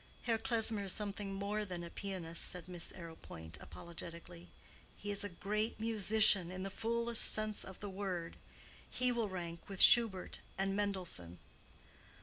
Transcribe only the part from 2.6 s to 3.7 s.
Miss Arrowpoint,